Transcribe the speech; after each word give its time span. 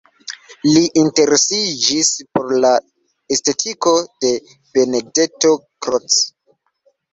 Li 0.69 0.79
interesiĝis 1.01 2.09
por 2.39 2.49
la 2.65 2.73
estetiko 3.37 3.95
de 4.27 4.33
Benedetto 4.49 5.55
Croce. 5.85 6.27